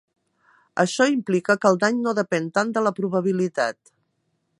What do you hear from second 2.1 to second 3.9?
depén tant de la probabilitat.